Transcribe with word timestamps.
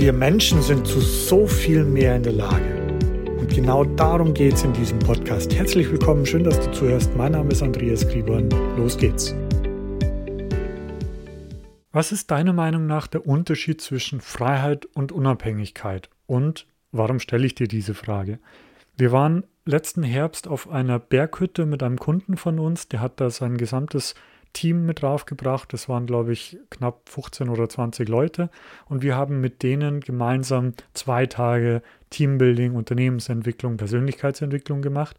Wir 0.00 0.14
Menschen 0.14 0.62
sind 0.62 0.86
zu 0.86 0.98
so 0.98 1.46
viel 1.46 1.84
mehr 1.84 2.16
in 2.16 2.22
der 2.22 2.32
Lage. 2.32 2.98
Und 3.38 3.54
genau 3.54 3.84
darum 3.84 4.32
geht 4.32 4.54
es 4.54 4.64
in 4.64 4.72
diesem 4.72 4.98
Podcast. 4.98 5.54
Herzlich 5.54 5.90
willkommen, 5.90 6.24
schön, 6.24 6.42
dass 6.42 6.58
du 6.58 6.72
zuhörst. 6.72 7.14
Mein 7.16 7.32
Name 7.32 7.50
ist 7.50 7.62
Andreas 7.62 8.08
Griebern. 8.08 8.48
Los 8.78 8.96
geht's. 8.96 9.34
Was 11.92 12.12
ist 12.12 12.30
deiner 12.30 12.54
Meinung 12.54 12.86
nach 12.86 13.08
der 13.08 13.26
Unterschied 13.26 13.82
zwischen 13.82 14.22
Freiheit 14.22 14.86
und 14.86 15.12
Unabhängigkeit? 15.12 16.08
Und 16.24 16.66
warum 16.92 17.20
stelle 17.20 17.44
ich 17.44 17.54
dir 17.54 17.68
diese 17.68 17.92
Frage? 17.92 18.38
Wir 18.96 19.12
waren 19.12 19.44
letzten 19.66 20.02
Herbst 20.02 20.48
auf 20.48 20.70
einer 20.70 20.98
Berghütte 20.98 21.66
mit 21.66 21.82
einem 21.82 21.98
Kunden 21.98 22.38
von 22.38 22.58
uns, 22.58 22.88
der 22.88 23.00
hat 23.00 23.20
da 23.20 23.28
sein 23.28 23.58
gesamtes 23.58 24.14
Team 24.52 24.86
mit 24.86 25.02
draufgebracht. 25.02 25.72
Das 25.72 25.88
waren, 25.88 26.06
glaube 26.06 26.32
ich, 26.32 26.58
knapp 26.70 27.08
15 27.08 27.48
oder 27.48 27.68
20 27.68 28.08
Leute. 28.08 28.50
Und 28.88 29.02
wir 29.02 29.16
haben 29.16 29.40
mit 29.40 29.62
denen 29.62 30.00
gemeinsam 30.00 30.74
zwei 30.94 31.26
Tage 31.26 31.82
Teambuilding, 32.10 32.74
Unternehmensentwicklung, 32.74 33.76
Persönlichkeitsentwicklung 33.76 34.82
gemacht. 34.82 35.16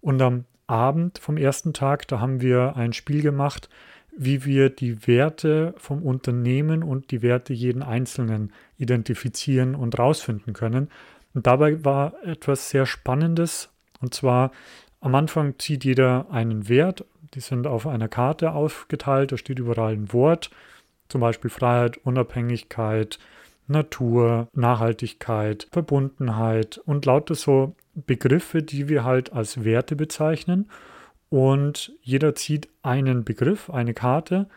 Und 0.00 0.20
am 0.22 0.44
Abend 0.66 1.18
vom 1.18 1.36
ersten 1.36 1.72
Tag, 1.72 2.08
da 2.08 2.20
haben 2.20 2.40
wir 2.40 2.76
ein 2.76 2.92
Spiel 2.92 3.22
gemacht, 3.22 3.68
wie 4.16 4.44
wir 4.44 4.70
die 4.70 5.06
Werte 5.06 5.74
vom 5.76 6.02
Unternehmen 6.02 6.82
und 6.82 7.10
die 7.10 7.22
Werte 7.22 7.52
jeden 7.52 7.82
Einzelnen 7.82 8.52
identifizieren 8.78 9.74
und 9.74 9.98
rausfinden 9.98 10.54
können. 10.54 10.88
Und 11.34 11.46
dabei 11.46 11.84
war 11.84 12.14
etwas 12.24 12.70
sehr 12.70 12.86
Spannendes. 12.86 13.68
Und 14.00 14.14
zwar 14.14 14.52
am 15.00 15.14
Anfang 15.14 15.58
zieht 15.58 15.84
jeder 15.84 16.26
einen 16.30 16.68
Wert 16.68 17.04
die 17.34 17.40
sind 17.40 17.66
auf 17.66 17.86
einer 17.86 18.08
Karte 18.08 18.52
aufgeteilt, 18.52 19.32
da 19.32 19.36
steht 19.36 19.58
überall 19.58 19.92
ein 19.92 20.12
Wort, 20.12 20.50
zum 21.08 21.20
Beispiel 21.20 21.50
Freiheit, 21.50 21.98
Unabhängigkeit, 21.98 23.18
Natur, 23.68 24.48
Nachhaltigkeit, 24.54 25.68
Verbundenheit 25.72 26.78
und 26.78 27.04
lauter 27.04 27.34
so 27.34 27.74
Begriffe, 27.94 28.62
die 28.62 28.88
wir 28.88 29.04
halt 29.04 29.32
als 29.32 29.64
Werte 29.64 29.96
bezeichnen. 29.96 30.70
Und 31.28 31.92
jeder 32.02 32.34
zieht 32.34 32.68
einen 32.82 33.24
Begriff, 33.24 33.70
eine 33.70 33.94
Karte. 33.94 34.48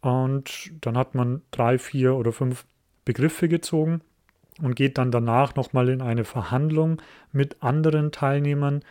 Und 0.00 0.70
dann 0.80 0.96
hat 0.96 1.14
man 1.14 1.42
drei, 1.50 1.78
vier 1.78 2.14
oder 2.14 2.32
fünf 2.32 2.64
Begriffe 3.04 3.48
gezogen 3.48 4.00
und 4.60 4.74
geht 4.74 4.98
dann 4.98 5.10
danach 5.10 5.54
nochmal 5.54 5.88
in 5.88 6.02
eine 6.02 6.24
Verhandlung 6.24 7.00
mit 7.32 7.62
anderen 7.62 8.10
Teilnehmern 8.10 8.82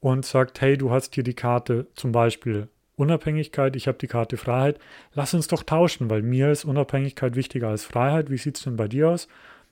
und 0.00 0.24
sagt, 0.24 0.60
hey, 0.60 0.76
du 0.76 0.90
hast 0.90 1.14
hier 1.14 1.24
die 1.24 1.34
Karte 1.34 1.86
zum 1.94 2.12
Beispiel 2.12 2.68
Unabhängigkeit, 2.96 3.74
ich 3.76 3.88
habe 3.88 3.98
die 3.98 4.06
Karte 4.06 4.36
Freiheit. 4.36 4.78
Lass 5.12 5.34
uns 5.34 5.48
doch 5.48 5.62
tauschen, 5.62 6.10
weil 6.10 6.22
mir 6.22 6.50
ist 6.50 6.64
Unabhängigkeit 6.64 7.34
wichtiger 7.34 7.68
als 7.68 7.84
Freiheit. 7.84 8.30
Wie 8.30 8.36
sieht 8.36 8.56
es 8.56 8.64
denn 8.64 8.76
bei 8.76 8.88
dir 8.88 9.10
aus? 9.10 9.28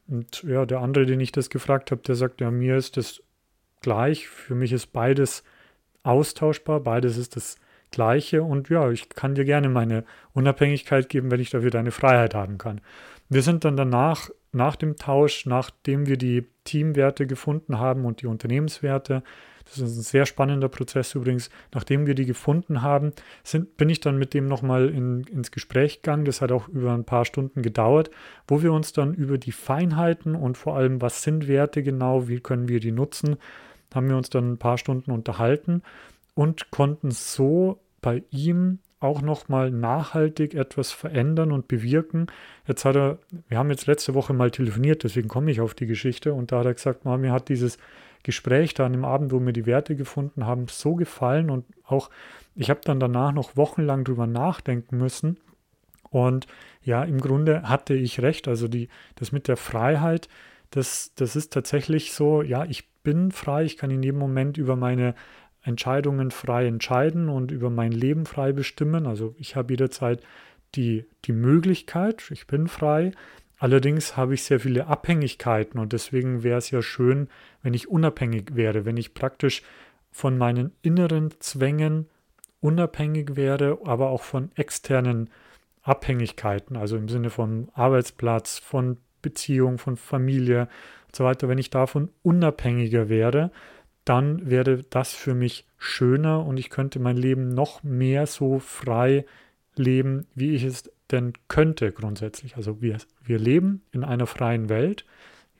Und 0.08 0.42
ja, 0.42 0.66
der 0.66 0.80
andere, 0.80 1.06
den 1.06 1.20
ich 1.20 1.32
das 1.32 1.48
gefragt 1.48 1.90
habe, 1.90 2.02
der 2.02 2.16
sagt, 2.16 2.40
ja, 2.40 2.50
mir 2.50 2.76
ist 2.76 2.96
das 2.96 3.22
gleich. 3.80 4.28
Für 4.28 4.54
mich 4.54 4.72
ist 4.72 4.92
beides 4.92 5.44
austauschbar, 6.02 6.80
beides 6.80 7.16
ist 7.16 7.36
das 7.36 7.56
Gleiche. 7.92 8.42
Und 8.42 8.68
ja, 8.68 8.90
ich 8.90 9.08
kann 9.08 9.34
dir 9.34 9.44
gerne 9.44 9.68
meine 9.68 10.04
Unabhängigkeit 10.32 11.08
geben, 11.08 11.30
wenn 11.30 11.40
ich 11.40 11.50
dafür 11.50 11.70
deine 11.70 11.92
Freiheit 11.92 12.34
haben 12.34 12.58
kann. 12.58 12.80
Wir 13.28 13.42
sind 13.42 13.64
dann 13.64 13.76
danach, 13.76 14.30
nach 14.50 14.76
dem 14.76 14.96
Tausch, 14.96 15.46
nachdem 15.46 16.06
wir 16.06 16.18
die 16.18 16.46
Teamwerte 16.64 17.26
gefunden 17.26 17.78
haben 17.78 18.04
und 18.04 18.20
die 18.20 18.26
Unternehmenswerte, 18.26 19.22
das 19.64 19.78
ist 19.78 19.96
ein 19.96 20.02
sehr 20.02 20.26
spannender 20.26 20.68
Prozess 20.68 21.14
übrigens. 21.14 21.50
Nachdem 21.72 22.06
wir 22.06 22.14
die 22.14 22.26
gefunden 22.26 22.82
haben, 22.82 23.12
sind, 23.42 23.76
bin 23.76 23.88
ich 23.88 24.00
dann 24.00 24.18
mit 24.18 24.34
dem 24.34 24.46
nochmal 24.46 24.88
in, 24.88 25.24
ins 25.24 25.50
Gespräch 25.50 26.02
gegangen. 26.02 26.24
Das 26.24 26.40
hat 26.40 26.52
auch 26.52 26.68
über 26.68 26.92
ein 26.92 27.04
paar 27.04 27.24
Stunden 27.24 27.62
gedauert, 27.62 28.10
wo 28.46 28.62
wir 28.62 28.72
uns 28.72 28.92
dann 28.92 29.14
über 29.14 29.38
die 29.38 29.52
Feinheiten 29.52 30.34
und 30.34 30.58
vor 30.58 30.76
allem, 30.76 31.00
was 31.00 31.22
sind 31.22 31.48
Werte 31.48 31.82
genau, 31.82 32.28
wie 32.28 32.40
können 32.40 32.68
wir 32.68 32.80
die 32.80 32.92
nutzen, 32.92 33.36
haben 33.94 34.08
wir 34.08 34.16
uns 34.16 34.30
dann 34.30 34.52
ein 34.52 34.58
paar 34.58 34.78
Stunden 34.78 35.10
unterhalten 35.10 35.82
und 36.34 36.70
konnten 36.70 37.10
so 37.10 37.80
bei 38.00 38.22
ihm 38.30 38.78
auch 39.02 39.20
nochmal 39.20 39.70
nachhaltig 39.70 40.54
etwas 40.54 40.92
verändern 40.92 41.52
und 41.52 41.68
bewirken. 41.68 42.26
Jetzt 42.66 42.84
hat 42.84 42.96
er, 42.96 43.18
wir 43.48 43.58
haben 43.58 43.70
jetzt 43.70 43.86
letzte 43.86 44.14
Woche 44.14 44.32
mal 44.32 44.50
telefoniert, 44.50 45.02
deswegen 45.02 45.28
komme 45.28 45.50
ich 45.50 45.60
auf 45.60 45.74
die 45.74 45.86
Geschichte 45.86 46.32
und 46.32 46.52
da 46.52 46.60
hat 46.60 46.66
er 46.66 46.74
gesagt, 46.74 47.04
mir 47.04 47.32
hat 47.32 47.48
dieses 47.48 47.78
Gespräch 48.22 48.74
da 48.74 48.86
an 48.86 48.92
dem 48.92 49.04
Abend, 49.04 49.32
wo 49.32 49.40
wir 49.40 49.52
die 49.52 49.66
Werte 49.66 49.96
gefunden 49.96 50.46
haben, 50.46 50.68
so 50.68 50.94
gefallen 50.94 51.50
und 51.50 51.64
auch 51.84 52.10
ich 52.54 52.70
habe 52.70 52.80
dann 52.84 53.00
danach 53.00 53.32
noch 53.32 53.56
wochenlang 53.56 54.04
drüber 54.04 54.26
nachdenken 54.26 54.98
müssen. 54.98 55.38
Und 56.10 56.46
ja, 56.82 57.02
im 57.04 57.18
Grunde 57.18 57.62
hatte 57.62 57.94
ich 57.94 58.20
recht. 58.20 58.46
Also 58.46 58.68
die, 58.68 58.88
das 59.14 59.32
mit 59.32 59.48
der 59.48 59.56
Freiheit, 59.56 60.28
das, 60.70 61.12
das 61.14 61.36
ist 61.36 61.52
tatsächlich 61.52 62.12
so, 62.12 62.42
ja, 62.42 62.64
ich 62.64 62.88
bin 63.02 63.32
frei, 63.32 63.64
ich 63.64 63.76
kann 63.76 63.90
in 63.90 64.02
jedem 64.02 64.18
Moment 64.18 64.58
über 64.58 64.76
meine 64.76 65.14
Entscheidungen 65.62 66.30
frei 66.30 66.66
entscheiden 66.66 67.28
und 67.28 67.50
über 67.50 67.70
mein 67.70 67.92
Leben 67.92 68.26
frei 68.26 68.52
bestimmen. 68.52 69.06
Also 69.06 69.34
ich 69.38 69.56
habe 69.56 69.72
jederzeit 69.72 70.20
die, 70.74 71.06
die 71.24 71.32
Möglichkeit, 71.32 72.30
ich 72.30 72.46
bin 72.46 72.68
frei, 72.68 73.12
Allerdings 73.62 74.16
habe 74.16 74.34
ich 74.34 74.42
sehr 74.42 74.58
viele 74.58 74.88
Abhängigkeiten 74.88 75.78
und 75.78 75.92
deswegen 75.92 76.42
wäre 76.42 76.58
es 76.58 76.72
ja 76.72 76.82
schön, 76.82 77.28
wenn 77.62 77.74
ich 77.74 77.88
unabhängig 77.88 78.56
wäre, 78.56 78.84
wenn 78.84 78.96
ich 78.96 79.14
praktisch 79.14 79.62
von 80.10 80.36
meinen 80.36 80.72
inneren 80.82 81.30
Zwängen 81.38 82.08
unabhängig 82.60 83.36
wäre, 83.36 83.78
aber 83.84 84.08
auch 84.08 84.24
von 84.24 84.50
externen 84.56 85.30
Abhängigkeiten, 85.84 86.76
also 86.76 86.96
im 86.96 87.08
Sinne 87.08 87.30
von 87.30 87.68
Arbeitsplatz, 87.72 88.58
von 88.58 88.96
Beziehung, 89.22 89.78
von 89.78 89.96
Familie 89.96 90.62
und 91.06 91.14
so 91.14 91.22
weiter. 91.22 91.48
Wenn 91.48 91.58
ich 91.58 91.70
davon 91.70 92.08
unabhängiger 92.24 93.08
wäre, 93.08 93.52
dann 94.04 94.50
wäre 94.50 94.82
das 94.90 95.12
für 95.12 95.34
mich 95.34 95.68
schöner 95.78 96.44
und 96.44 96.56
ich 96.56 96.68
könnte 96.68 96.98
mein 96.98 97.16
Leben 97.16 97.50
noch 97.50 97.84
mehr 97.84 98.26
so 98.26 98.58
frei 98.58 99.24
leben, 99.76 100.26
wie 100.34 100.56
ich 100.56 100.64
es 100.64 100.90
denn 101.12 101.34
könnte 101.48 101.92
grundsätzlich. 101.92 102.56
Also 102.56 102.80
wir, 102.80 102.98
wir 103.22 103.38
leben 103.38 103.82
in 103.92 104.04
einer 104.04 104.26
freien 104.26 104.68
Welt. 104.68 105.04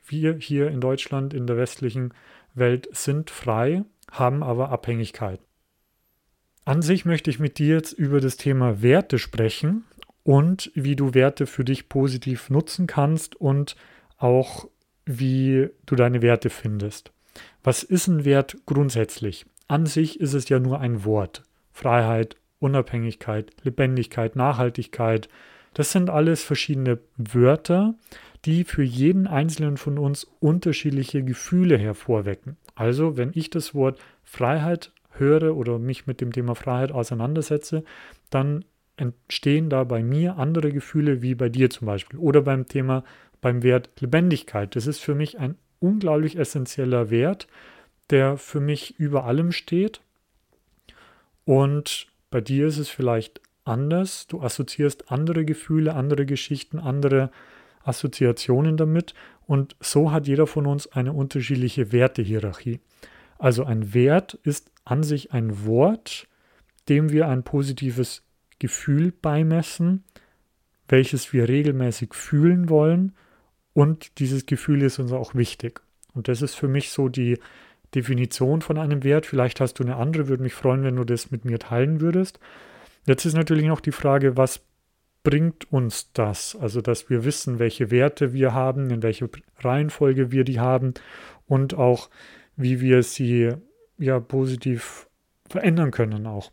Wir 0.05 0.35
hier 0.35 0.69
in 0.69 0.81
Deutschland, 0.81 1.33
in 1.33 1.47
der 1.47 1.57
westlichen 1.57 2.13
Welt 2.53 2.89
sind 2.91 3.29
frei, 3.29 3.83
haben 4.11 4.43
aber 4.43 4.69
Abhängigkeiten. 4.69 5.45
An 6.65 6.81
sich 6.81 7.05
möchte 7.05 7.29
ich 7.29 7.39
mit 7.39 7.59
dir 7.59 7.75
jetzt 7.75 7.93
über 7.93 8.21
das 8.21 8.37
Thema 8.37 8.81
Werte 8.81 9.19
sprechen 9.19 9.83
und 10.23 10.71
wie 10.75 10.95
du 10.95 11.13
Werte 11.13 11.45
für 11.45 11.65
dich 11.65 11.89
positiv 11.89 12.49
nutzen 12.49 12.87
kannst 12.87 13.35
und 13.35 13.75
auch 14.17 14.69
wie 15.05 15.69
du 15.85 15.95
deine 15.95 16.21
Werte 16.21 16.49
findest. 16.49 17.11
Was 17.63 17.83
ist 17.83 18.07
ein 18.07 18.23
Wert 18.23 18.57
grundsätzlich? 18.65 19.45
An 19.67 19.85
sich 19.85 20.19
ist 20.19 20.33
es 20.33 20.47
ja 20.49 20.59
nur 20.59 20.79
ein 20.79 21.03
Wort. 21.03 21.43
Freiheit, 21.71 22.37
Unabhängigkeit, 22.63 23.51
Lebendigkeit, 23.63 24.35
Nachhaltigkeit. 24.37 25.27
Das 25.73 25.91
sind 25.91 26.09
alles 26.09 26.43
verschiedene 26.43 26.99
Wörter, 27.17 27.95
die 28.45 28.63
für 28.63 28.83
jeden 28.83 29.27
einzelnen 29.27 29.77
von 29.77 29.97
uns 29.97 30.27
unterschiedliche 30.39 31.23
Gefühle 31.23 31.77
hervorwecken. 31.77 32.57
Also, 32.73 33.17
wenn 33.17 33.31
ich 33.33 33.49
das 33.49 33.75
Wort 33.75 33.99
Freiheit 34.23 34.91
höre 35.11 35.55
oder 35.55 35.77
mich 35.77 36.07
mit 36.07 36.21
dem 36.21 36.31
Thema 36.31 36.55
Freiheit 36.55 36.91
auseinandersetze, 36.91 37.83
dann 38.29 38.63
entstehen 38.95 39.69
da 39.69 39.83
bei 39.83 40.01
mir 40.01 40.37
andere 40.37 40.71
Gefühle 40.71 41.21
wie 41.21 41.35
bei 41.35 41.49
dir 41.49 41.69
zum 41.69 41.87
Beispiel. 41.87 42.19
Oder 42.19 42.41
beim 42.41 42.65
Thema, 42.65 43.03
beim 43.41 43.61
Wert 43.61 43.89
Lebendigkeit. 43.99 44.75
Das 44.75 44.87
ist 44.87 44.99
für 44.99 45.15
mich 45.15 45.37
ein 45.37 45.55
unglaublich 45.79 46.37
essentieller 46.37 47.09
Wert, 47.09 47.47
der 48.09 48.37
für 48.37 48.61
mich 48.61 48.99
über 48.99 49.25
allem 49.25 49.51
steht. 49.51 50.01
Und 51.45 52.07
bei 52.33 52.41
dir 52.41 52.65
ist 52.65 52.79
es 52.79 52.89
vielleicht 52.89 53.41
anders. 53.63 54.25
Du 54.25 54.41
assoziierst 54.41 55.11
andere 55.11 55.45
Gefühle, 55.45 55.93
andere 55.93 56.25
Geschichten, 56.25 56.79
andere 56.79 57.29
Assoziationen 57.83 58.75
damit. 58.75 59.13
Und 59.45 59.75
so 59.79 60.11
hat 60.11 60.25
jeder 60.25 60.47
von 60.47 60.65
uns 60.65 60.87
eine 60.87 61.13
unterschiedliche 61.13 61.91
Wertehierarchie. 61.91 62.79
Also 63.37 63.65
ein 63.65 63.93
Wert 63.93 64.33
ist 64.41 64.71
an 64.83 65.03
sich 65.03 65.31
ein 65.31 65.67
Wort, 65.67 66.27
dem 66.89 67.11
wir 67.11 67.27
ein 67.27 67.43
positives 67.43 68.23
Gefühl 68.57 69.11
beimessen, 69.11 70.03
welches 70.87 71.33
wir 71.33 71.47
regelmäßig 71.47 72.15
fühlen 72.15 72.67
wollen. 72.67 73.13
Und 73.73 74.17
dieses 74.17 74.47
Gefühl 74.47 74.81
ist 74.81 74.97
uns 74.97 75.11
auch 75.11 75.35
wichtig. 75.35 75.81
Und 76.15 76.29
das 76.29 76.41
ist 76.41 76.55
für 76.55 76.67
mich 76.67 76.89
so 76.89 77.09
die 77.09 77.37
Definition 77.95 78.61
von 78.61 78.77
einem 78.77 79.03
Wert. 79.03 79.25
Vielleicht 79.25 79.59
hast 79.61 79.75
du 79.75 79.83
eine 79.83 79.95
andere, 79.95 80.27
würde 80.27 80.43
mich 80.43 80.53
freuen, 80.53 80.83
wenn 80.83 80.95
du 80.95 81.03
das 81.03 81.31
mit 81.31 81.45
mir 81.45 81.59
teilen 81.59 82.01
würdest. 82.01 82.39
Jetzt 83.05 83.25
ist 83.25 83.35
natürlich 83.35 83.65
noch 83.65 83.81
die 83.81 83.91
Frage, 83.91 84.37
was 84.37 84.61
bringt 85.23 85.71
uns 85.71 86.11
das? 86.13 86.55
Also, 86.59 86.81
dass 86.81 87.09
wir 87.09 87.25
wissen, 87.25 87.59
welche 87.59 87.91
Werte 87.91 88.33
wir 88.33 88.53
haben, 88.53 88.89
in 88.89 89.03
welcher 89.03 89.29
Reihenfolge 89.59 90.31
wir 90.31 90.43
die 90.43 90.59
haben 90.59 90.93
und 91.47 91.75
auch, 91.75 92.09
wie 92.55 92.81
wir 92.81 93.03
sie 93.03 93.51
ja 93.97 94.19
positiv 94.19 95.07
verändern 95.49 95.91
können 95.91 96.27
auch. 96.27 96.51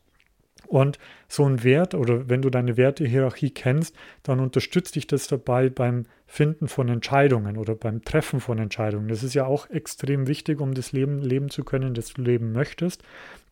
Und 0.70 1.00
so 1.26 1.44
ein 1.44 1.64
Wert 1.64 1.96
oder 1.96 2.28
wenn 2.28 2.42
du 2.42 2.48
deine 2.48 2.76
Wertehierarchie 2.76 3.50
kennst, 3.50 3.96
dann 4.22 4.38
unterstützt 4.38 4.94
dich 4.94 5.08
das 5.08 5.26
dabei 5.26 5.68
beim 5.68 6.06
Finden 6.28 6.68
von 6.68 6.88
Entscheidungen 6.88 7.56
oder 7.56 7.74
beim 7.74 8.04
Treffen 8.04 8.38
von 8.38 8.60
Entscheidungen. 8.60 9.08
Das 9.08 9.24
ist 9.24 9.34
ja 9.34 9.46
auch 9.46 9.68
extrem 9.68 10.28
wichtig, 10.28 10.60
um 10.60 10.72
das 10.74 10.92
Leben 10.92 11.18
leben 11.22 11.50
zu 11.50 11.64
können, 11.64 11.92
das 11.92 12.12
du 12.12 12.22
leben 12.22 12.52
möchtest, 12.52 13.02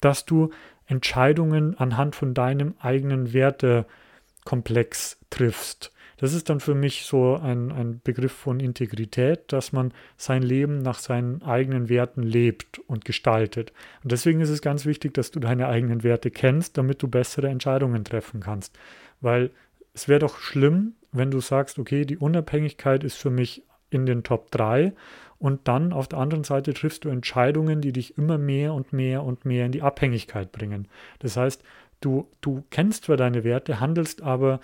dass 0.01 0.27
du 0.27 0.51
Entscheidungen 0.87 1.77
anhand 1.77 2.15
von 2.15 2.35
deinem 2.35 2.75
eigenen 2.79 3.33
Wertekomplex 3.33 5.19
triffst. 5.29 5.93
Das 6.19 6.35
ist 6.35 6.51
dann 6.51 6.61
für 6.61 6.75
mich 6.75 7.05
so 7.05 7.37
ein, 7.37 7.73
ein 7.73 8.01
Begriff 8.03 8.33
von 8.33 8.61
Integrität, 8.61 9.53
dass 9.53 9.73
man 9.73 9.93
sein 10.17 10.43
Leben 10.43 10.83
nach 10.83 10.99
seinen 10.99 11.43
eigenen 11.43 11.89
Werten 11.89 12.23
lebt 12.23 12.81
und 12.81 13.05
gestaltet. 13.05 13.73
Und 14.03 14.13
deswegen 14.13 14.41
ist 14.41 14.51
es 14.51 14.61
ganz 14.61 14.85
wichtig, 14.85 15.15
dass 15.15 15.31
du 15.31 15.41
deine 15.41 15.69
eigenen 15.69 16.03
Werte 16.03 16.31
kennst, 16.31 16.77
damit 16.77 17.03
du 17.03 17.09
bessere 17.09 17.49
Entscheidungen 17.49 18.05
treffen 18.05 18.41
kannst. 18.41 18.77
Weil 19.21 19.51
es 19.95 20.09
wäre 20.09 20.21
doch 20.21 20.39
schlimm, 20.39 20.95
wenn 21.13 21.31
du 21.31 21.41
sagst, 21.41 21.79
okay, 21.79 22.05
die 22.05 22.19
Unabhängigkeit 22.19 23.05
ist 23.05 23.17
für 23.17 23.31
mich 23.31 23.63
in 23.91 24.05
den 24.05 24.23
Top 24.23 24.51
3 24.51 24.93
und 25.39 25.69
dann 25.69 25.93
auf 25.93 26.09
der 26.09 26.19
anderen 26.19 26.45
Seite 26.45 26.75
triffst 26.75 27.05
du 27.05 27.09
Entscheidungen, 27.09 27.81
die 27.81 27.93
dich 27.93 28.19
immer 28.19 28.39
mehr 28.39 28.75
und 28.75 28.93
mehr 28.93 29.23
und 29.23 29.45
mehr 29.45 29.67
in 29.67 29.73
die 29.73 29.83
Abhängigkeit 29.83 30.53
bringen. 30.53 30.89
Das 31.21 31.37
heißt, 31.37 31.63
du, 32.01 32.29
du 32.41 32.65
kennst 32.71 33.05
zwar 33.05 33.17
deine 33.17 33.45
Werte, 33.45 33.81
handelst 33.81 34.23
aber 34.23 34.61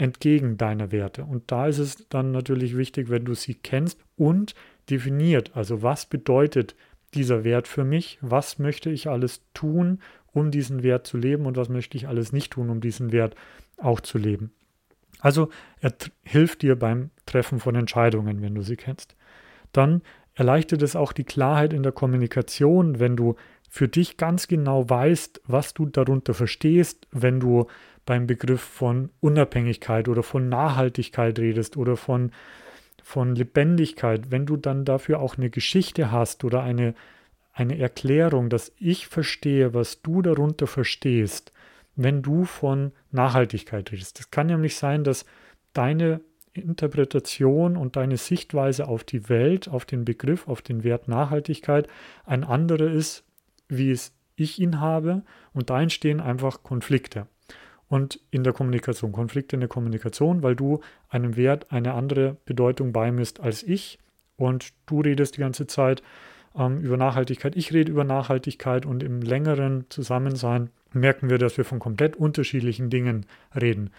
entgegen 0.00 0.56
deiner 0.56 0.92
Werte. 0.92 1.24
Und 1.24 1.52
da 1.52 1.66
ist 1.66 1.78
es 1.78 2.08
dann 2.08 2.32
natürlich 2.32 2.76
wichtig, 2.76 3.10
wenn 3.10 3.26
du 3.26 3.34
sie 3.34 3.54
kennst 3.54 4.00
und 4.16 4.54
definiert, 4.88 5.54
also 5.54 5.82
was 5.82 6.06
bedeutet 6.06 6.74
dieser 7.12 7.44
Wert 7.44 7.68
für 7.68 7.84
mich, 7.84 8.18
was 8.22 8.58
möchte 8.58 8.88
ich 8.88 9.08
alles 9.08 9.42
tun, 9.52 9.98
um 10.32 10.50
diesen 10.50 10.82
Wert 10.82 11.06
zu 11.06 11.18
leben 11.18 11.44
und 11.44 11.56
was 11.58 11.68
möchte 11.68 11.98
ich 11.98 12.08
alles 12.08 12.32
nicht 12.32 12.52
tun, 12.52 12.70
um 12.70 12.80
diesen 12.80 13.12
Wert 13.12 13.34
auch 13.76 14.00
zu 14.00 14.16
leben. 14.16 14.52
Also 15.18 15.50
er 15.80 15.92
hilft 16.22 16.62
dir 16.62 16.78
beim 16.78 17.10
Treffen 17.26 17.60
von 17.60 17.74
Entscheidungen, 17.74 18.40
wenn 18.40 18.54
du 18.54 18.62
sie 18.62 18.76
kennst. 18.76 19.16
Dann 19.72 20.00
erleichtert 20.34 20.80
es 20.80 20.96
auch 20.96 21.12
die 21.12 21.24
Klarheit 21.24 21.74
in 21.74 21.82
der 21.82 21.92
Kommunikation, 21.92 23.00
wenn 23.00 23.16
du 23.16 23.34
für 23.68 23.86
dich 23.86 24.16
ganz 24.16 24.48
genau 24.48 24.88
weißt, 24.88 25.42
was 25.46 25.74
du 25.74 25.86
darunter 25.86 26.32
verstehst, 26.32 27.06
wenn 27.12 27.38
du 27.38 27.66
beim 28.06 28.26
Begriff 28.26 28.60
von 28.60 29.10
Unabhängigkeit 29.20 30.08
oder 30.08 30.22
von 30.22 30.48
Nachhaltigkeit 30.48 31.38
redest 31.38 31.76
oder 31.76 31.96
von, 31.96 32.32
von 33.02 33.34
Lebendigkeit, 33.34 34.30
wenn 34.30 34.46
du 34.46 34.56
dann 34.56 34.84
dafür 34.84 35.20
auch 35.20 35.36
eine 35.36 35.50
Geschichte 35.50 36.10
hast 36.10 36.44
oder 36.44 36.62
eine, 36.62 36.94
eine 37.52 37.78
Erklärung, 37.78 38.48
dass 38.48 38.72
ich 38.78 39.06
verstehe, 39.06 39.74
was 39.74 40.02
du 40.02 40.22
darunter 40.22 40.66
verstehst, 40.66 41.52
wenn 41.96 42.22
du 42.22 42.44
von 42.44 42.92
Nachhaltigkeit 43.10 43.92
redest. 43.92 44.20
Es 44.20 44.30
kann 44.30 44.46
nämlich 44.46 44.76
sein, 44.76 45.04
dass 45.04 45.26
deine 45.72 46.20
Interpretation 46.52 47.76
und 47.76 47.96
deine 47.96 48.16
Sichtweise 48.16 48.88
auf 48.88 49.04
die 49.04 49.28
Welt, 49.28 49.68
auf 49.68 49.84
den 49.84 50.04
Begriff, 50.04 50.48
auf 50.48 50.62
den 50.62 50.82
Wert 50.82 51.06
Nachhaltigkeit 51.06 51.86
ein 52.24 52.42
anderer 52.42 52.90
ist, 52.90 53.24
wie 53.68 53.90
es 53.90 54.12
ich 54.34 54.58
ihn 54.58 54.80
habe 54.80 55.22
und 55.52 55.70
da 55.70 55.80
entstehen 55.80 56.20
einfach 56.20 56.62
Konflikte 56.62 57.26
und 57.90 58.20
in 58.30 58.44
der 58.44 58.52
Kommunikation, 58.52 59.10
Konflikte 59.10 59.56
in 59.56 59.60
der 59.60 59.68
Kommunikation, 59.68 60.42
weil 60.42 60.54
du 60.54 60.80
einem 61.08 61.36
Wert 61.36 61.72
eine 61.72 61.92
andere 61.94 62.36
Bedeutung 62.46 62.92
beimisst 62.92 63.40
als 63.40 63.64
ich 63.64 63.98
und 64.36 64.72
du 64.86 65.00
redest 65.00 65.36
die 65.36 65.40
ganze 65.40 65.66
Zeit 65.66 66.02
ähm, 66.56 66.78
über 66.78 66.96
Nachhaltigkeit, 66.96 67.56
ich 67.56 67.72
rede 67.72 67.90
über 67.90 68.04
Nachhaltigkeit 68.04 68.86
und 68.86 69.02
im 69.02 69.20
längeren 69.20 69.86
Zusammensein 69.88 70.70
merken 70.92 71.30
wir, 71.30 71.38
dass 71.38 71.58
wir 71.58 71.64
von 71.64 71.80
komplett 71.80 72.14
unterschiedlichen 72.14 72.90
Dingen 72.90 73.26
reden. 73.60 73.90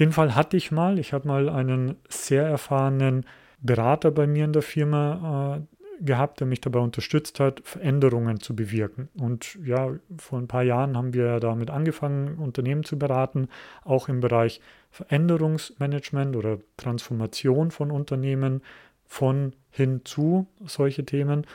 Den 0.00 0.10
Fall 0.10 0.34
hatte 0.34 0.56
ich 0.56 0.72
mal, 0.72 0.98
ich 0.98 1.12
habe 1.12 1.28
mal 1.28 1.48
einen 1.48 1.94
sehr 2.08 2.44
erfahrenen 2.44 3.24
Berater 3.60 4.10
bei 4.10 4.26
mir 4.26 4.44
in 4.44 4.52
der 4.52 4.62
Firma 4.62 5.58
äh, 5.58 5.77
gehabt, 6.00 6.40
der 6.40 6.46
mich 6.46 6.60
dabei 6.60 6.80
unterstützt 6.80 7.40
hat, 7.40 7.60
Veränderungen 7.64 8.40
zu 8.40 8.54
bewirken. 8.54 9.08
Und 9.18 9.58
ja, 9.64 9.92
vor 10.16 10.38
ein 10.38 10.48
paar 10.48 10.62
Jahren 10.62 10.96
haben 10.96 11.14
wir 11.14 11.40
damit 11.40 11.70
angefangen, 11.70 12.38
Unternehmen 12.38 12.84
zu 12.84 12.98
beraten, 12.98 13.48
auch 13.84 14.08
im 14.08 14.20
Bereich 14.20 14.60
Veränderungsmanagement 14.90 16.36
oder 16.36 16.58
Transformation 16.76 17.70
von 17.70 17.90
Unternehmen 17.90 18.62
von 19.06 19.54
hin 19.70 20.02
zu 20.04 20.46
solche 20.64 21.04
Themen. 21.04 21.46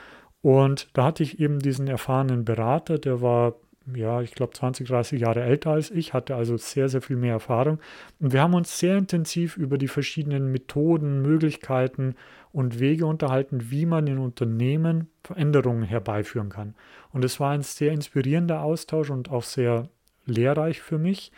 Und 0.41 0.89
da 0.93 1.05
hatte 1.05 1.23
ich 1.23 1.39
eben 1.39 1.59
diesen 1.59 1.87
erfahrenen 1.87 2.45
Berater, 2.45 2.99
der 2.99 3.21
war 3.21 3.55
ja, 3.93 4.21
ich 4.21 4.31
glaube 4.31 4.53
20, 4.53 4.87
30 4.87 5.21
Jahre 5.21 5.43
älter 5.43 5.71
als 5.71 5.91
ich, 5.91 6.13
hatte 6.13 6.35
also 6.35 6.55
sehr, 6.57 6.87
sehr 6.87 7.01
viel 7.01 7.17
mehr 7.17 7.33
Erfahrung. 7.33 7.79
Und 8.19 8.31
wir 8.31 8.41
haben 8.41 8.53
uns 8.53 8.79
sehr 8.79 8.97
intensiv 8.97 9.57
über 9.57 9.77
die 9.77 9.87
verschiedenen 9.87 10.51
Methoden, 10.51 11.21
Möglichkeiten 11.21 12.15
und 12.51 12.79
Wege 12.79 13.05
unterhalten, 13.05 13.71
wie 13.71 13.85
man 13.85 14.07
in 14.07 14.19
Unternehmen 14.19 15.09
Veränderungen 15.23 15.83
herbeiführen 15.83 16.49
kann. 16.49 16.75
Und 17.11 17.25
es 17.25 17.39
war 17.39 17.51
ein 17.51 17.61
sehr 17.61 17.91
inspirierender 17.91 18.61
Austausch 18.61 19.09
und 19.09 19.29
auch 19.29 19.43
sehr 19.43 19.89
lehrreich 20.25 20.81
für 20.81 20.97
mich. 20.97 21.31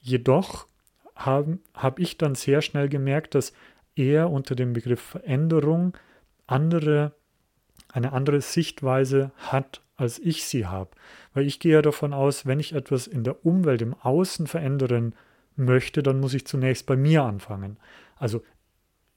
Jedoch 0.00 0.66
habe 1.14 1.58
hab 1.74 1.98
ich 1.98 2.18
dann 2.18 2.34
sehr 2.34 2.60
schnell 2.60 2.88
gemerkt, 2.88 3.34
dass 3.34 3.52
er 3.94 4.30
unter 4.30 4.54
dem 4.54 4.72
Begriff 4.72 5.00
Veränderung 5.00 5.96
andere, 6.46 7.12
eine 7.92 8.12
andere 8.12 8.40
Sichtweise 8.40 9.32
hat 9.36 9.82
als 9.98 10.18
ich 10.20 10.44
sie 10.44 10.66
habe. 10.66 10.90
Weil 11.34 11.46
ich 11.46 11.60
gehe 11.60 11.74
ja 11.74 11.82
davon 11.82 12.14
aus, 12.14 12.46
wenn 12.46 12.60
ich 12.60 12.72
etwas 12.72 13.06
in 13.06 13.24
der 13.24 13.44
Umwelt, 13.44 13.82
im 13.82 13.94
Außen 13.94 14.46
verändern 14.46 15.14
möchte, 15.56 16.02
dann 16.02 16.20
muss 16.20 16.34
ich 16.34 16.46
zunächst 16.46 16.86
bei 16.86 16.96
mir 16.96 17.24
anfangen. 17.24 17.78
Also 18.16 18.42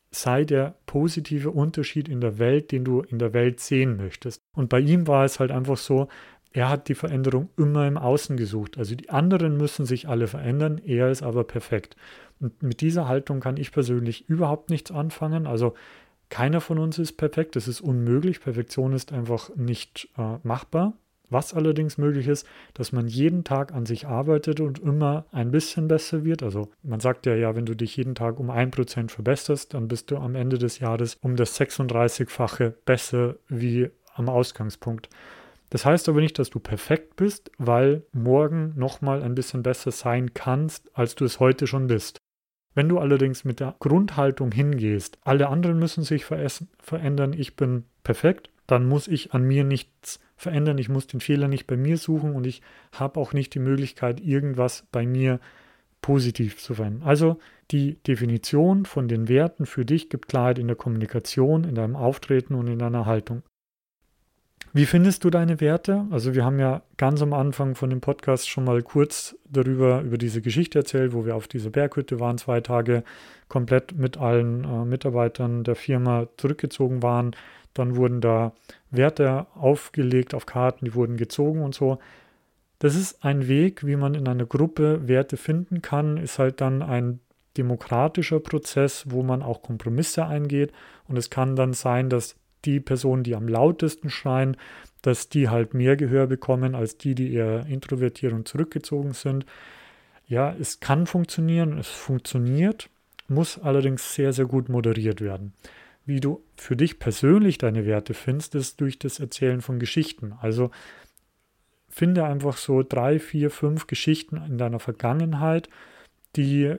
sei 0.09 0.43
der 0.43 0.75
positive 0.87 1.51
Unterschied 1.51 2.09
in 2.09 2.19
der 2.19 2.39
Welt, 2.39 2.71
den 2.71 2.83
du 2.83 3.01
in 3.01 3.19
der 3.19 3.33
Welt 3.33 3.59
sehen 3.59 3.95
möchtest. 3.95 4.41
Und 4.53 4.69
bei 4.69 4.79
ihm 4.79 5.07
war 5.07 5.23
es 5.23 5.39
halt 5.39 5.51
einfach 5.51 5.77
so, 5.77 6.09
er 6.51 6.67
hat 6.67 6.89
die 6.89 6.95
Veränderung 6.95 7.49
immer 7.57 7.87
im 7.87 7.97
Außen 7.97 8.35
gesucht. 8.35 8.77
Also 8.77 8.95
die 8.95 9.09
anderen 9.09 9.55
müssen 9.55 9.85
sich 9.85 10.09
alle 10.09 10.27
verändern, 10.27 10.81
er 10.83 11.09
ist 11.09 11.21
aber 11.21 11.45
perfekt. 11.45 11.95
Und 12.41 12.61
mit 12.61 12.81
dieser 12.81 13.07
Haltung 13.07 13.39
kann 13.39 13.55
ich 13.55 13.71
persönlich 13.71 14.27
überhaupt 14.27 14.69
nichts 14.69 14.91
anfangen. 14.91 15.47
Also 15.47 15.75
keiner 16.31 16.61
von 16.61 16.79
uns 16.79 16.97
ist 16.97 17.17
perfekt, 17.17 17.57
es 17.57 17.67
ist 17.67 17.81
unmöglich. 17.81 18.39
Perfektion 18.39 18.93
ist 18.93 19.11
einfach 19.11 19.53
nicht 19.55 20.07
äh, 20.17 20.37
machbar. 20.43 20.93
Was 21.29 21.53
allerdings 21.53 21.97
möglich 21.97 22.27
ist, 22.27 22.47
dass 22.73 22.91
man 22.91 23.07
jeden 23.07 23.43
Tag 23.43 23.73
an 23.73 23.85
sich 23.85 24.07
arbeitet 24.07 24.59
und 24.59 24.79
immer 24.79 25.25
ein 25.31 25.51
bisschen 25.51 25.87
besser 25.87 26.25
wird. 26.25 26.41
Also 26.41 26.69
man 26.83 26.99
sagt 26.99 27.25
ja, 27.25 27.35
ja, 27.35 27.55
wenn 27.55 27.65
du 27.65 27.75
dich 27.75 27.95
jeden 27.95 28.15
Tag 28.15 28.39
um 28.39 28.49
ein 28.49 28.71
Prozent 28.71 29.11
verbesserst, 29.11 29.73
dann 29.73 29.87
bist 29.87 30.09
du 30.09 30.17
am 30.17 30.35
Ende 30.35 30.57
des 30.57 30.79
Jahres 30.79 31.17
um 31.21 31.35
das 31.35 31.57
36-fache 31.59 32.73
besser 32.85 33.35
wie 33.47 33.89
am 34.15 34.27
Ausgangspunkt. 34.27 35.09
Das 35.69 35.85
heißt 35.85 36.09
aber 36.09 36.21
nicht, 36.21 36.39
dass 36.39 36.49
du 36.49 36.59
perfekt 36.59 37.17
bist, 37.17 37.51
weil 37.57 38.03
morgen 38.13 38.73
nochmal 38.75 39.21
ein 39.21 39.35
bisschen 39.35 39.63
besser 39.63 39.91
sein 39.91 40.33
kannst, 40.33 40.89
als 40.97 41.15
du 41.15 41.25
es 41.25 41.39
heute 41.39 41.67
schon 41.67 41.87
bist. 41.87 42.19
Wenn 42.73 42.87
du 42.87 42.99
allerdings 42.99 43.43
mit 43.43 43.59
der 43.59 43.75
Grundhaltung 43.79 44.51
hingehst, 44.51 45.17
alle 45.23 45.49
anderen 45.49 45.77
müssen 45.79 46.03
sich 46.03 46.25
verändern, 46.25 47.33
ich 47.33 47.55
bin 47.55 47.83
perfekt, 48.03 48.49
dann 48.67 48.87
muss 48.87 49.07
ich 49.07 49.33
an 49.33 49.43
mir 49.43 49.63
nichts 49.63 50.19
verändern, 50.37 50.77
ich 50.77 50.87
muss 50.87 51.07
den 51.07 51.19
Fehler 51.19 51.47
nicht 51.47 51.67
bei 51.67 51.75
mir 51.75 51.97
suchen 51.97 52.33
und 52.33 52.47
ich 52.47 52.61
habe 52.93 53.19
auch 53.19 53.33
nicht 53.33 53.53
die 53.53 53.59
Möglichkeit, 53.59 54.21
irgendwas 54.21 54.87
bei 54.91 55.05
mir 55.05 55.39
positiv 56.01 56.57
zu 56.57 56.73
verändern. 56.73 57.03
Also 57.07 57.37
die 57.69 57.95
Definition 58.03 58.85
von 58.85 59.07
den 59.07 59.27
Werten 59.27 59.65
für 59.65 59.85
dich 59.85 60.09
gibt 60.09 60.29
Klarheit 60.29 60.57
in 60.57 60.67
der 60.67 60.75
Kommunikation, 60.75 61.63
in 61.63 61.75
deinem 61.75 61.95
Auftreten 61.95 62.55
und 62.55 62.67
in 62.67 62.79
deiner 62.79 63.05
Haltung. 63.05 63.43
Wie 64.73 64.85
findest 64.85 65.25
du 65.25 65.29
deine 65.29 65.59
Werte? 65.59 66.05
Also 66.11 66.33
wir 66.33 66.45
haben 66.45 66.57
ja 66.57 66.81
ganz 66.95 67.21
am 67.21 67.33
Anfang 67.33 67.75
von 67.75 67.89
dem 67.89 67.99
Podcast 67.99 68.49
schon 68.49 68.63
mal 68.63 68.81
kurz 68.81 69.35
darüber, 69.49 69.99
über 69.99 70.17
diese 70.17 70.41
Geschichte 70.41 70.79
erzählt, 70.79 71.11
wo 71.11 71.25
wir 71.25 71.35
auf 71.35 71.49
dieser 71.49 71.69
Berghütte 71.69 72.21
waren, 72.21 72.37
zwei 72.37 72.61
Tage 72.61 73.03
komplett 73.49 73.97
mit 73.97 74.15
allen 74.15 74.63
äh, 74.63 74.85
Mitarbeitern 74.85 75.65
der 75.65 75.75
Firma 75.75 76.27
zurückgezogen 76.37 77.03
waren. 77.03 77.35
Dann 77.73 77.97
wurden 77.97 78.21
da 78.21 78.53
Werte 78.91 79.45
aufgelegt 79.55 80.33
auf 80.33 80.45
Karten, 80.45 80.85
die 80.85 80.95
wurden 80.95 81.17
gezogen 81.17 81.63
und 81.63 81.75
so. 81.75 81.99
Das 82.79 82.95
ist 82.95 83.25
ein 83.25 83.49
Weg, 83.49 83.85
wie 83.85 83.97
man 83.97 84.15
in 84.15 84.25
einer 84.25 84.45
Gruppe 84.45 85.05
Werte 85.05 85.35
finden 85.35 85.81
kann, 85.81 86.15
ist 86.15 86.39
halt 86.39 86.61
dann 86.61 86.81
ein 86.81 87.19
demokratischer 87.57 88.39
Prozess, 88.39 89.03
wo 89.09 89.21
man 89.21 89.41
auch 89.41 89.61
Kompromisse 89.61 90.25
eingeht. 90.25 90.71
Und 91.09 91.17
es 91.17 91.29
kann 91.29 91.57
dann 91.57 91.73
sein, 91.73 92.09
dass 92.09 92.37
die 92.65 92.79
Personen, 92.79 93.23
die 93.23 93.35
am 93.35 93.47
lautesten 93.47 94.09
schreien, 94.09 94.57
dass 95.01 95.29
die 95.29 95.49
halt 95.49 95.73
mehr 95.73 95.95
Gehör 95.95 96.27
bekommen 96.27 96.75
als 96.75 96.97
die, 96.97 97.15
die 97.15 97.33
eher 97.33 97.65
introvertiert 97.65 98.33
und 98.33 98.47
zurückgezogen 98.47 99.13
sind. 99.13 99.45
Ja, 100.27 100.55
es 100.59 100.79
kann 100.79 101.07
funktionieren, 101.07 101.77
es 101.77 101.87
funktioniert, 101.87 102.89
muss 103.27 103.57
allerdings 103.59 104.13
sehr, 104.13 104.33
sehr 104.33 104.45
gut 104.45 104.69
moderiert 104.69 105.21
werden. 105.21 105.53
Wie 106.05 106.19
du 106.19 106.43
für 106.55 106.75
dich 106.75 106.99
persönlich 106.99 107.57
deine 107.57 107.85
Werte 107.85 108.13
findest, 108.13 108.55
ist 108.55 108.81
durch 108.81 108.99
das 108.99 109.19
Erzählen 109.19 109.61
von 109.61 109.79
Geschichten. 109.79 110.33
Also 110.39 110.71
finde 111.89 112.25
einfach 112.25 112.57
so 112.57 112.83
drei, 112.83 113.19
vier, 113.19 113.51
fünf 113.51 113.87
Geschichten 113.87 114.37
in 114.37 114.57
deiner 114.57 114.79
Vergangenheit, 114.79 115.69
die, 116.35 116.75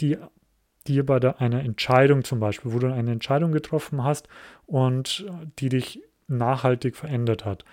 die 0.00 0.18
dir 0.86 1.04
bei 1.06 1.18
der, 1.18 1.40
einer 1.40 1.60
Entscheidung 1.60 2.24
zum 2.24 2.40
Beispiel, 2.40 2.72
wo 2.72 2.78
du 2.78 2.92
eine 2.92 3.12
Entscheidung 3.12 3.52
getroffen 3.52 4.04
hast 4.04 4.28
und 4.66 5.26
die 5.58 5.68
dich 5.68 6.02
nachhaltig 6.28 6.96
verändert 6.96 7.44
hat. 7.44 7.64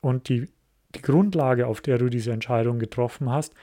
Und 0.00 0.28
die, 0.28 0.48
die 0.94 1.02
Grundlage, 1.02 1.66
auf 1.66 1.80
der 1.80 1.98
du 1.98 2.08
diese 2.08 2.32
Entscheidung 2.32 2.78
getroffen 2.78 3.30
hast, 3.30 3.54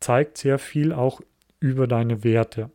zeigt 0.00 0.38
sehr 0.38 0.58
viel 0.58 0.92
auch 0.92 1.20
über 1.60 1.86
deine 1.86 2.24
Werte. 2.24 2.70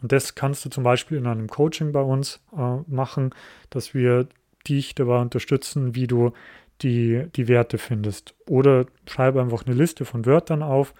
Und 0.00 0.12
das 0.12 0.34
kannst 0.34 0.64
du 0.64 0.68
zum 0.68 0.84
Beispiel 0.84 1.18
in 1.18 1.26
einem 1.26 1.48
Coaching 1.48 1.92
bei 1.92 2.02
uns 2.02 2.40
äh, 2.56 2.78
machen, 2.86 3.30
dass 3.70 3.94
wir 3.94 4.26
dich 4.68 4.94
dabei 4.94 5.20
unterstützen, 5.20 5.94
wie 5.94 6.06
du 6.06 6.32
die, 6.82 7.26
die 7.36 7.48
Werte 7.48 7.78
findest. 7.78 8.34
Oder 8.48 8.86
schreibe 9.08 9.40
einfach 9.40 9.64
eine 9.64 9.74
Liste 9.74 10.04
von 10.04 10.26
Wörtern 10.26 10.62
auf, 10.62 10.94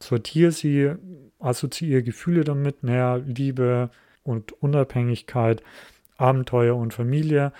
sortiere 0.00 0.52
sie, 0.52 0.92
assoziiere 1.42 2.02
Gefühle 2.02 2.44
damit, 2.44 2.82
naja, 2.82 3.16
Liebe 3.16 3.90
und 4.22 4.52
Unabhängigkeit, 4.62 5.62
Abenteuer 6.16 6.76
und 6.76 6.94
Familie. 6.94 7.52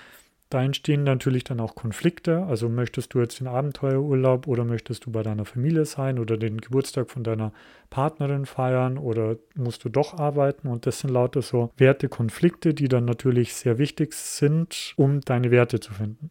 Da 0.52 0.62
entstehen 0.62 1.02
natürlich 1.02 1.44
dann 1.44 1.60
auch 1.60 1.74
Konflikte. 1.74 2.44
Also 2.44 2.68
möchtest 2.68 3.14
du 3.14 3.20
jetzt 3.20 3.40
den 3.40 3.46
Abenteuerurlaub 3.46 4.46
oder 4.46 4.66
möchtest 4.66 5.06
du 5.06 5.10
bei 5.10 5.22
deiner 5.22 5.46
Familie 5.46 5.86
sein 5.86 6.18
oder 6.18 6.36
den 6.36 6.60
Geburtstag 6.60 7.10
von 7.10 7.24
deiner 7.24 7.54
Partnerin 7.88 8.44
feiern 8.44 8.98
oder 8.98 9.36
musst 9.54 9.82
du 9.84 9.88
doch 9.88 10.18
arbeiten? 10.18 10.68
Und 10.68 10.84
das 10.84 11.00
sind 11.00 11.10
lauter 11.10 11.40
so 11.40 11.70
Wertekonflikte, 11.78 12.74
die 12.74 12.88
dann 12.88 13.06
natürlich 13.06 13.54
sehr 13.54 13.78
wichtig 13.78 14.12
sind, 14.12 14.92
um 14.96 15.22
deine 15.22 15.50
Werte 15.50 15.80
zu 15.80 15.94
finden. 15.94 16.30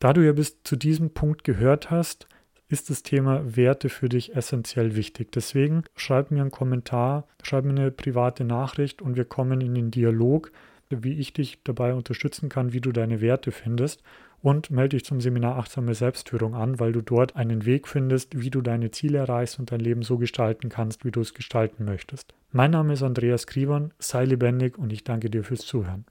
Da 0.00 0.12
du 0.12 0.24
ja 0.24 0.32
bis 0.32 0.62
zu 0.62 0.76
diesem 0.76 1.14
Punkt 1.14 1.44
gehört 1.44 1.90
hast, 1.90 2.28
ist 2.68 2.90
das 2.90 3.02
Thema 3.02 3.56
Werte 3.56 3.88
für 3.88 4.08
dich 4.08 4.36
essentiell 4.36 4.94
wichtig. 4.94 5.32
Deswegen 5.32 5.84
schreib 5.96 6.30
mir 6.30 6.42
einen 6.42 6.50
Kommentar, 6.50 7.26
schreib 7.42 7.64
mir 7.64 7.70
eine 7.70 7.90
private 7.90 8.44
Nachricht 8.44 9.00
und 9.00 9.16
wir 9.16 9.24
kommen 9.24 9.60
in 9.60 9.74
den 9.74 9.90
Dialog, 9.90 10.52
wie 10.90 11.18
ich 11.18 11.32
dich 11.32 11.58
dabei 11.64 11.94
unterstützen 11.94 12.48
kann, 12.48 12.72
wie 12.72 12.80
du 12.80 12.92
deine 12.92 13.20
Werte 13.20 13.52
findest. 13.52 14.02
Und 14.40 14.70
melde 14.70 14.96
dich 14.96 15.04
zum 15.04 15.20
Seminar 15.20 15.56
Achtsame 15.56 15.94
Selbstführung 15.94 16.54
an, 16.54 16.78
weil 16.78 16.92
du 16.92 17.00
dort 17.00 17.34
einen 17.34 17.64
Weg 17.64 17.88
findest, 17.88 18.40
wie 18.40 18.50
du 18.50 18.60
deine 18.60 18.92
Ziele 18.92 19.18
erreichst 19.18 19.58
und 19.58 19.72
dein 19.72 19.80
Leben 19.80 20.02
so 20.02 20.16
gestalten 20.16 20.68
kannst, 20.68 21.04
wie 21.04 21.10
du 21.10 21.20
es 21.20 21.34
gestalten 21.34 21.84
möchtest. 21.84 22.34
Mein 22.52 22.70
Name 22.70 22.92
ist 22.92 23.02
Andreas 23.02 23.48
Kriebern, 23.48 23.92
sei 23.98 24.24
lebendig 24.24 24.78
und 24.78 24.92
ich 24.92 25.02
danke 25.02 25.28
dir 25.28 25.42
fürs 25.42 25.62
Zuhören. 25.62 26.04